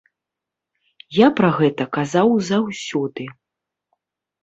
Я 1.19 1.27
пра 1.41 1.49
гэта 1.59 1.83
казаў 1.99 2.35
заўсёды. 2.51 3.31